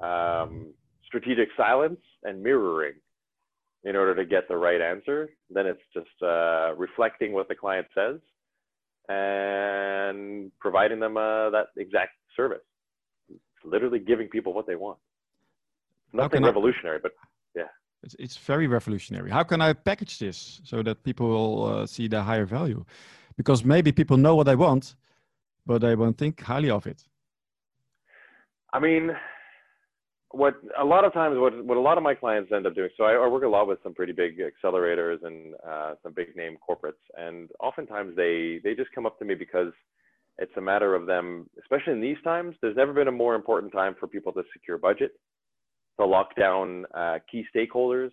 [0.02, 0.68] um,
[1.06, 2.94] strategic silence and mirroring
[3.84, 5.30] in order to get the right answer.
[5.50, 8.20] Then it's just uh, reflecting what the client says
[9.08, 12.60] and providing them uh, that exact service.
[13.30, 15.00] It's literally giving people what they want.
[16.14, 17.12] Nothing revolutionary, I, but.
[18.04, 19.30] It's, it's very revolutionary.
[19.30, 22.86] How can I package this so that people will uh, see the higher value?
[23.36, 24.96] Because maybe people know what they want,
[25.66, 27.04] but they won't think highly of it.
[28.72, 29.12] I mean,
[30.32, 32.90] what a lot of times what what a lot of my clients end up doing.
[32.98, 36.36] So I, I work a lot with some pretty big accelerators and uh, some big
[36.36, 39.74] name corporates, and oftentimes they they just come up to me because
[40.38, 42.56] it's a matter of them, especially in these times.
[42.62, 45.12] There's never been a more important time for people to secure budget,
[46.00, 48.12] to lock down uh, key stakeholders,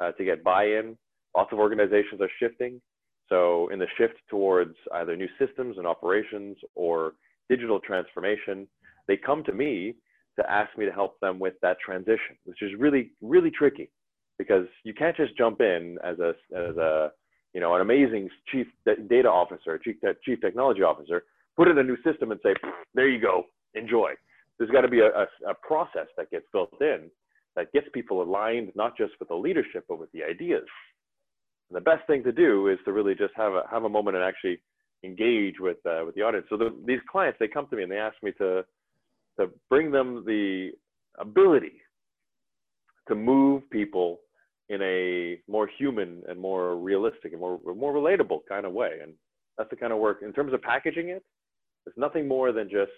[0.00, 0.96] uh, to get buy-in.
[1.36, 2.80] Lots of organizations are shifting.
[3.28, 7.12] So in the shift towards either new systems and operations or
[7.48, 8.66] digital transformation,
[9.08, 9.94] they come to me
[10.38, 13.90] to ask me to help them with that transition, which is really, really tricky
[14.38, 17.10] because you can't just jump in as a, as a,
[17.54, 18.66] you know, an amazing chief
[19.08, 21.24] data officer, chief, chief technology officer,
[21.56, 22.54] put in a new system and say,
[22.94, 24.12] there you go, enjoy.
[24.62, 27.10] There's got to be a, a, a process that gets built in
[27.56, 30.62] that gets people aligned, not just with the leadership, but with the ideas.
[31.68, 34.16] And the best thing to do is to really just have a, have a moment
[34.16, 34.60] and actually
[35.02, 36.46] engage with, uh, with the audience.
[36.48, 38.64] So the, these clients, they come to me and they ask me to,
[39.40, 40.70] to bring them the
[41.18, 41.82] ability
[43.08, 44.20] to move people
[44.68, 48.98] in a more human and more realistic and more more relatable kind of way.
[49.02, 49.12] And
[49.58, 51.24] that's the kind of work in terms of packaging it.
[51.84, 52.92] It's nothing more than just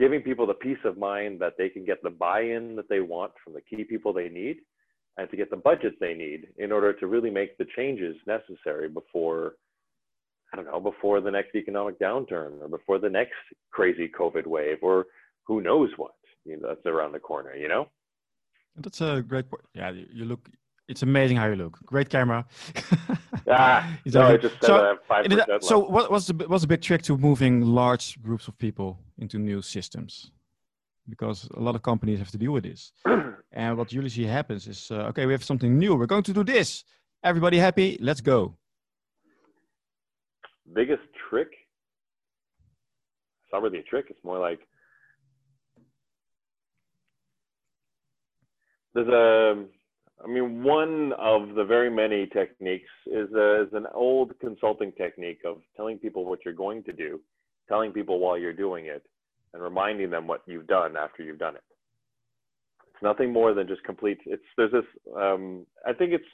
[0.00, 3.32] giving people the peace of mind that they can get the buy-in that they want
[3.44, 4.56] from the key people they need
[5.18, 8.88] and to get the budgets they need in order to really make the changes necessary
[8.88, 9.54] before
[10.52, 13.34] I don't know, before the next economic downturn or before the next
[13.70, 15.06] crazy COVID wave or
[15.46, 16.10] who knows what
[16.44, 17.88] you know, that's around the corner, you know?
[18.76, 19.62] That's a great point.
[19.74, 20.48] Yeah, you look,
[20.90, 21.78] it's amazing how you look.
[21.86, 22.44] Great camera.
[23.48, 28.48] ah, no, so, so what, was the, what's the big trick to moving large groups
[28.48, 30.32] of people into new systems?
[31.08, 32.92] Because a lot of companies have to deal with this.
[33.52, 35.94] and what usually happens is, uh, okay, we have something new.
[35.96, 36.84] We're going to do this.
[37.22, 37.98] Everybody happy?
[38.00, 38.56] Let's go
[40.74, 41.48] biggest trick
[43.42, 44.60] it's not really a trick it's more like
[48.94, 49.64] there's a
[50.24, 55.40] i mean one of the very many techniques is, a, is an old consulting technique
[55.44, 57.20] of telling people what you're going to do
[57.68, 59.02] telling people while you're doing it
[59.52, 61.64] and reminding them what you've done after you've done it
[62.92, 64.84] it's nothing more than just complete it's there's this
[65.16, 66.24] um, i think it's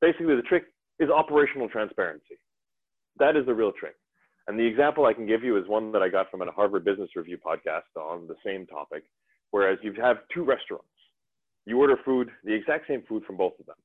[0.00, 0.64] basically the trick
[0.98, 2.38] is operational transparency
[3.18, 3.96] that is the real trick.
[4.46, 6.84] And the example I can give you is one that I got from a Harvard
[6.84, 9.04] Business Review podcast on the same topic.
[9.50, 10.86] Whereas you have two restaurants,
[11.68, 13.76] you order food, the exact same food from both of them.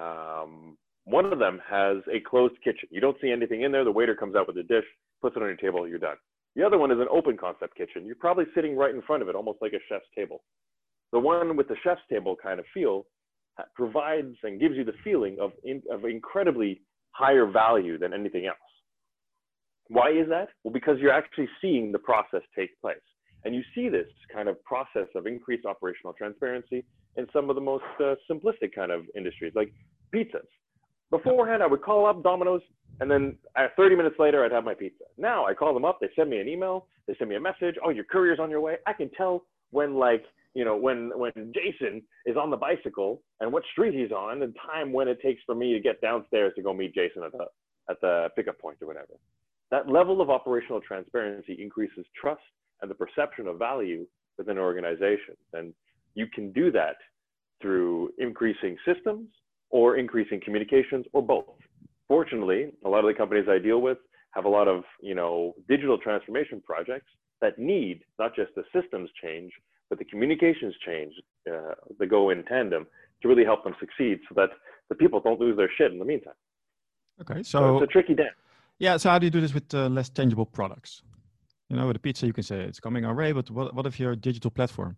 [0.00, 2.88] Um, one of them has a closed kitchen.
[2.90, 3.84] You don't see anything in there.
[3.84, 4.84] The waiter comes out with a dish,
[5.20, 6.16] puts it on your table, you're done.
[6.54, 8.06] The other one is an open concept kitchen.
[8.06, 10.42] You're probably sitting right in front of it, almost like a chef's table.
[11.12, 13.06] The one with the chef's table kind of feel
[13.74, 18.56] provides and gives you the feeling of, in, of incredibly higher value than anything else.
[19.88, 20.48] Why is that?
[20.62, 22.96] Well, because you're actually seeing the process take place.
[23.44, 26.84] And you see this kind of process of increased operational transparency
[27.16, 29.72] in some of the most uh, simplistic kind of industries, like
[30.14, 30.46] pizzas.
[31.10, 32.60] Beforehand, I would call up Domino's,
[33.00, 35.04] and then uh, 30 minutes later, I'd have my pizza.
[35.16, 37.76] Now I call them up, they send me an email, they send me a message.
[37.84, 38.76] Oh, your courier's on your way.
[38.86, 40.24] I can tell when like
[40.54, 44.56] you know, when when Jason is on the bicycle and what street he's on, and
[44.66, 47.44] time when it takes for me to get downstairs to go meet Jason at the
[47.90, 49.14] at the pickup point or whatever.
[49.70, 52.40] That level of operational transparency increases trust
[52.80, 55.38] and the perception of value within organizations.
[55.52, 55.74] And
[56.14, 56.96] you can do that
[57.60, 59.28] through increasing systems
[59.70, 61.46] or increasing communications or both.
[62.06, 63.98] Fortunately, a lot of the companies I deal with
[64.30, 67.10] have a lot of, you know, digital transformation projects
[67.40, 69.52] that need not just the systems change,
[69.88, 71.12] but the communications change
[71.50, 72.86] uh, that go in tandem
[73.22, 74.50] to really help them succeed so that
[74.88, 76.34] the people don't lose their shit in the meantime.
[77.20, 78.30] Okay, so, so it's a tricky dance.
[78.78, 81.02] Yeah, so how do you do this with uh, less tangible products?
[81.68, 83.86] You know, with a pizza, you can say it's coming our way, but what, what
[83.86, 84.96] if you're a digital platform?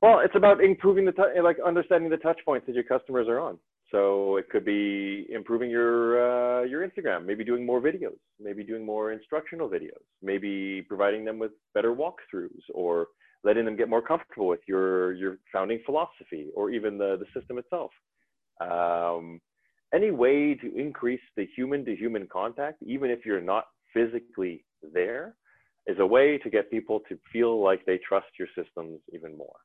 [0.00, 3.38] Well, it's about improving the, t- like understanding the touch points that your customers are
[3.38, 3.58] on.
[3.90, 8.84] So it could be improving your uh, your Instagram, maybe doing more videos, maybe doing
[8.84, 13.06] more instructional videos, maybe providing them with better walkthroughs, or
[13.44, 17.58] letting them get more comfortable with your your founding philosophy, or even the the system
[17.58, 17.92] itself.
[18.60, 19.40] Um,
[19.94, 25.36] any way to increase the human to human contact, even if you're not physically there,
[25.86, 29.56] is a way to get people to feel like they trust your systems even more.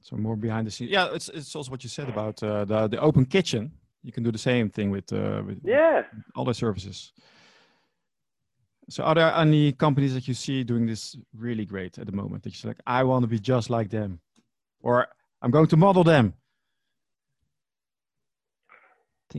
[0.00, 0.90] So more behind the scenes.
[0.90, 3.72] Yeah, it's it's also what you said about uh, the the open kitchen.
[4.02, 6.02] You can do the same thing with uh, with yeah
[6.36, 7.12] other services.
[8.90, 12.42] So are there any companies that you see doing this really great at the moment
[12.44, 14.20] that you're like, I want to be just like them,
[14.80, 15.08] or
[15.42, 16.32] I'm going to model them.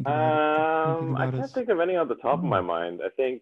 [0.06, 1.49] Um, I can't it.
[1.49, 3.02] think of any on the top of my mind.
[3.04, 3.41] I think.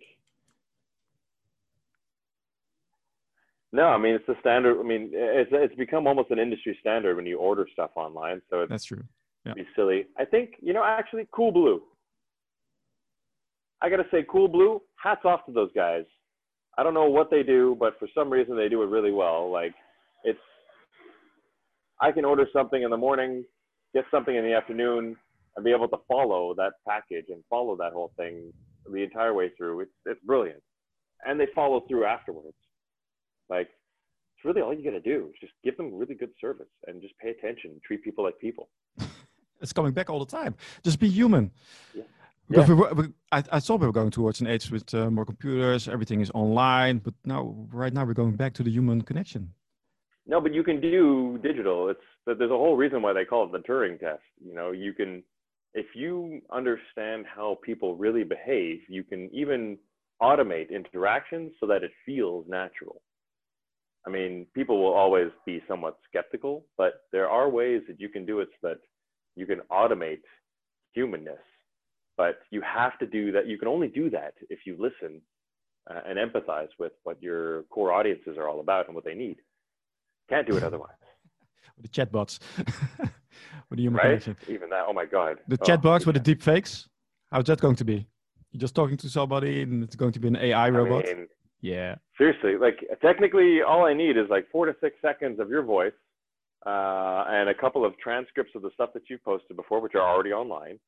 [3.74, 4.80] No, I mean it's the standard.
[4.80, 8.42] I mean it's it's become almost an industry standard when you order stuff online.
[8.50, 9.04] So that's true.
[9.46, 9.54] Yeah.
[9.54, 10.06] Be silly.
[10.18, 11.80] I think you know actually Coolblue.
[13.82, 14.80] I gotta say Coolblue.
[15.04, 16.04] Hats off to those guys.
[16.78, 19.52] I don't know what they do, but for some reason they do it really well.
[19.52, 19.74] Like
[20.24, 20.40] it's
[22.02, 23.44] I can order something in the morning,
[23.94, 25.16] get something in the afternoon,
[25.56, 28.54] and be able to follow that package and follow that whole thing
[28.92, 29.82] the entire way through.
[29.82, 30.62] It's it's brilliant,
[31.26, 32.56] and they follow through afterwards.
[33.50, 33.70] Like
[34.36, 35.30] it's really all you got to do.
[35.30, 37.80] is Just give them really good service and just pay attention.
[37.86, 38.70] Treat people like people.
[39.62, 40.56] it's coming back all the time.
[40.84, 41.52] Just be human.
[41.94, 42.04] Yeah.
[42.50, 42.66] Yeah.
[42.66, 45.26] We were, we, I, I, thought we were going towards an age with uh, more
[45.26, 49.52] computers, everything is online, but now, right now, we're going back to the human connection.
[50.26, 51.90] No, but you can do digital.
[51.90, 54.22] It's there's a whole reason why they call it the Turing test.
[54.46, 55.24] You know, you can
[55.74, 59.78] if you understand how people really behave, you can even
[60.22, 63.02] automate interactions so that it feels natural.
[64.06, 68.26] I mean, people will always be somewhat skeptical, but there are ways that you can
[68.26, 68.78] do it so that
[69.36, 70.22] you can automate
[70.94, 71.40] humanness.
[72.16, 73.48] But you have to do that.
[73.48, 75.22] You can only do that if you listen
[75.90, 79.38] uh, and empathize with what your core audiences are all about and what they need.
[80.30, 80.96] Can't do it otherwise.
[81.76, 82.40] With the chatbots.
[83.70, 84.22] with the human right?
[84.24, 84.36] connection.
[84.48, 84.86] Even that.
[84.88, 85.38] Oh my god.
[85.48, 86.88] The oh, chatbots with the deep fakes.
[87.32, 88.08] How's that going to be?
[88.52, 91.06] You're just talking to somebody, and it's going to be an AI robot.
[91.08, 91.28] I mean,
[91.62, 91.96] yeah.
[92.18, 95.94] Seriously, like technically, all I need is like four to six seconds of your voice,
[96.66, 100.02] uh, and a couple of transcripts of the stuff that you've posted before, which are
[100.02, 100.80] already online.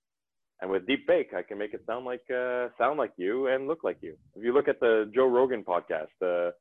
[0.62, 3.68] And with deep fake, I can make it sound like uh, sound like you and
[3.68, 4.16] look like you.
[4.36, 6.52] If you look at the Joe Rogan podcast, uh,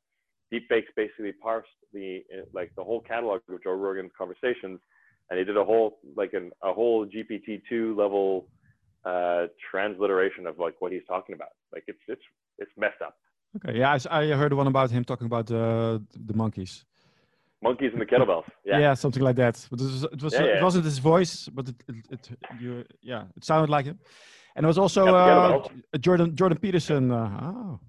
[0.51, 2.21] deep fakes basically parsed the
[2.53, 4.79] like the whole catalog of Joe Rogan's conversations
[5.31, 8.47] and he did a whole like an, a whole GPT-2 level
[9.05, 11.51] uh, transliteration of like what he's talking about.
[11.73, 12.23] Like it's it's
[12.59, 13.17] it's messed up.
[13.57, 16.85] Okay, yeah, I, I heard one about him talking about uh, the monkeys.
[17.63, 18.45] Monkeys and the kettlebells.
[18.65, 19.67] Yeah, yeah, something like that.
[19.71, 20.59] But it was it was yeah, yeah.
[20.59, 22.31] it wasn't his voice, but it, it, it,
[22.61, 23.99] you yeah, it sounded like him.
[24.55, 27.11] And it was also uh, Jordan Jordan Peterson.
[27.11, 27.81] Uh, oh,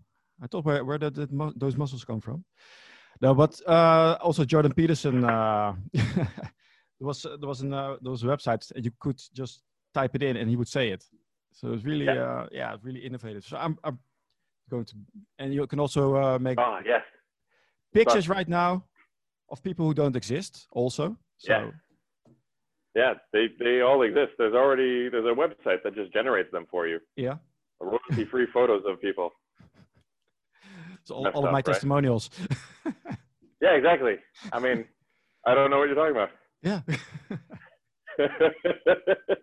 [0.41, 2.43] I thought where where did, did those muscles come from?
[3.21, 5.23] No, but uh, also Jordan Peterson.
[5.23, 9.61] Uh, there was there was in uh, those websites and you could just
[9.93, 11.03] type it in and he would say it.
[11.51, 13.45] So it's really yeah, uh, yeah really innovative.
[13.45, 13.99] So I'm I'm
[14.69, 14.95] going to
[15.39, 17.01] and you can also uh, make oh, yes.
[17.93, 18.83] pictures but, right now
[19.49, 21.17] of people who don't exist also.
[21.37, 21.51] So.
[21.51, 21.71] Yeah.
[22.95, 24.31] Yeah, they, they all exist.
[24.37, 26.99] There's already there's a website that just generates them for you.
[27.15, 27.35] Yeah.
[27.79, 29.31] Royalty free photos of people.
[31.03, 31.65] So all, all of my right?
[31.65, 32.29] testimonials.
[33.61, 34.15] yeah, exactly.
[34.51, 34.85] I mean,
[35.45, 36.29] I don't know what you're talking about.
[36.61, 36.81] Yeah.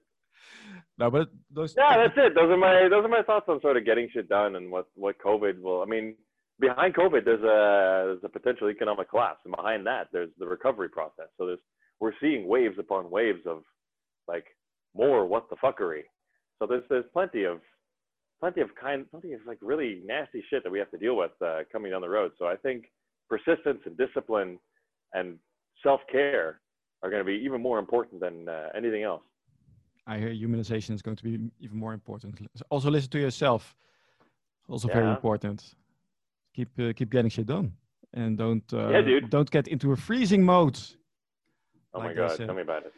[0.99, 1.75] no, but those.
[1.77, 2.35] Yeah, that's it.
[2.35, 4.89] Those are my those are my thoughts on sort of getting shit done and what
[4.95, 5.83] what COVID will.
[5.83, 6.15] I mean,
[6.59, 10.89] behind COVID, there's a there's a potential economic collapse, and behind that, there's the recovery
[10.89, 11.29] process.
[11.37, 11.61] So there's
[12.01, 13.63] we're seeing waves upon waves of
[14.29, 14.47] like
[14.95, 16.03] more what the fuckery.
[16.59, 17.61] So there's there's plenty of
[18.41, 21.33] plenty of kind plenty of like really nasty shit that we have to deal with
[21.45, 22.33] uh, coming down the road.
[22.39, 22.87] So I think
[23.29, 24.59] persistence and discipline
[25.13, 25.39] and
[25.83, 26.61] self care
[27.03, 29.23] are going to be even more important than uh, anything else.
[30.07, 32.39] I hear humanization is going to be even more important.
[32.71, 33.77] Also, listen to yourself.
[34.69, 34.95] Also, yeah.
[34.95, 35.75] very important.
[36.55, 37.73] Keep uh, keep getting shit done,
[38.15, 39.31] and don't uh, yeah, dude.
[39.31, 40.79] don't get into a freezing mode.
[41.93, 42.93] Oh like my god, tell me about it.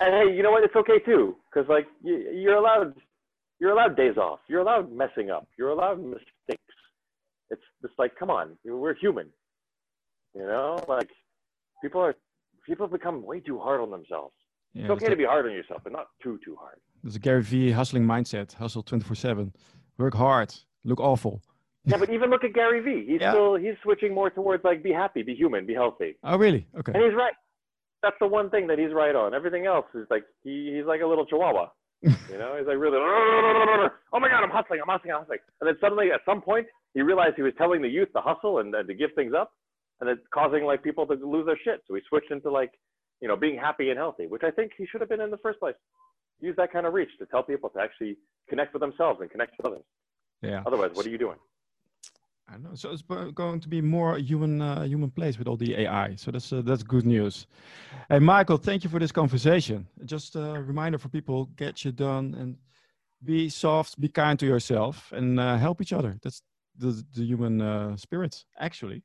[0.00, 0.62] And hey, you know what?
[0.62, 2.94] It's okay too, because like you, are allowed
[3.60, 4.40] you're allowed days off.
[4.48, 5.48] You're allowed messing up.
[5.56, 6.62] You're allowed mistakes.
[7.50, 9.28] It's just like, come on, we're human.
[10.34, 11.08] You know, like
[11.82, 12.14] people are
[12.66, 14.34] people have become way too hard on themselves.
[14.74, 16.78] Yeah, it's okay to be hard on yourself, but not too too hard.
[17.02, 19.52] There's a Gary Vee hustling mindset, hustle 24/7,
[19.98, 20.54] work hard,
[20.84, 21.42] look awful.
[21.84, 23.10] Yeah, but even look at Gary Vee.
[23.10, 23.32] He's yeah.
[23.32, 26.16] still he's switching more towards like be happy, be human, be healthy.
[26.24, 26.66] Oh really?
[26.78, 26.92] Okay.
[26.94, 27.32] And he's right.
[28.02, 29.34] That's the one thing that he's right on.
[29.34, 31.68] Everything else is like he, he's like a little chihuahua.
[32.02, 33.90] you know, he's like really oh
[34.20, 35.40] my god, I'm hustling, I'm hustling, I'm hustling.
[35.60, 38.58] And then suddenly at some point he realized he was telling the youth to hustle
[38.58, 39.52] and, and to give things up
[40.00, 41.82] and it's causing like people to lose their shit.
[41.86, 42.70] So he switched into like,
[43.20, 45.38] you know, being happy and healthy, which I think he should have been in the
[45.38, 45.74] first place.
[46.40, 48.16] Use that kind of reach to tell people to actually
[48.48, 49.84] connect with themselves and connect with others.
[50.42, 50.62] Yeah.
[50.66, 51.36] Otherwise, what are you doing?
[52.50, 52.74] I know.
[52.74, 56.14] So it's going to be more human, uh, human place with all the AI.
[56.16, 57.46] So that's uh, that's good news.
[58.08, 59.86] Hey, Michael, thank you for this conversation.
[60.04, 62.56] Just a reminder for people: get you done and
[63.22, 66.18] be soft, be kind to yourself, and uh, help each other.
[66.22, 66.42] That's
[66.78, 69.02] the the human uh, spirit, actually.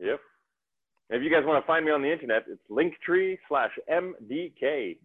[0.00, 0.20] Yep.
[1.08, 4.98] If you guys want to find me on the internet, it's linktree slash MDK.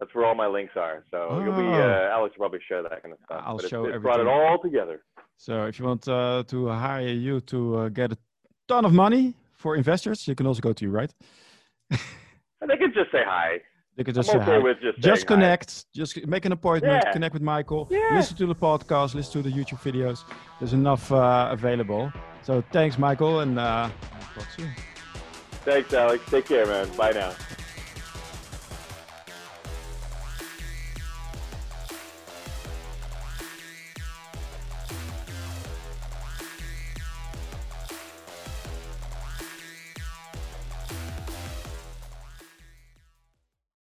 [0.00, 1.04] That's where all my links are.
[1.10, 1.44] So oh.
[1.44, 2.10] you'll be uh, oh.
[2.12, 3.42] Alex will probably share that kind of stuff.
[3.44, 5.04] I'll but show it's, it's brought it all together.
[5.36, 8.18] So if you want uh, to hire you to uh, get a
[8.68, 11.12] ton of money for investors, you can also go to you, right?
[12.62, 13.58] And they can just say hi.
[13.96, 14.72] They can just I'm say okay hi.
[14.80, 15.70] just, just connect.
[15.70, 15.84] Hi.
[15.94, 17.02] Just make an appointment.
[17.04, 17.12] Yeah.
[17.12, 17.88] Connect with Michael.
[17.90, 18.10] Yeah.
[18.14, 19.14] Listen to the podcast.
[19.14, 20.24] Listen to the YouTube videos.
[20.58, 22.12] There's enough uh, available.
[22.42, 23.90] So thanks, Michael, and uh,
[24.34, 24.70] talk soon.
[25.64, 26.24] Thanks, Alex.
[26.30, 26.88] Take care, man.
[26.96, 27.32] Bye now.